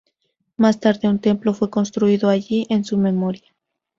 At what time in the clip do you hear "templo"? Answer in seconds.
1.19-1.53